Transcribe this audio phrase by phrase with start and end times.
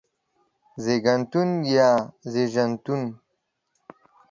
[0.83, 1.89] زيږنتون يا
[2.31, 3.01] زيژنتون